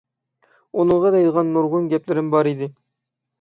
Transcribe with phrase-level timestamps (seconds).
[0.83, 2.71] ئۇنىڭغا دەيدىغان نۇرغۇن گەپلىرىم بار ئىدى.